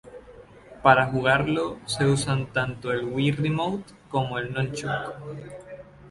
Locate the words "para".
0.81-1.05